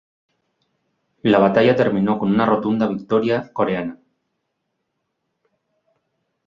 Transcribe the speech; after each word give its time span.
La 1.21 1.37
batalla 1.37 1.75
terminó 1.75 2.17
con 2.17 2.31
una 2.31 2.47
rotunda 2.47 2.87
victoria 2.87 3.53
coreana. 3.53 3.99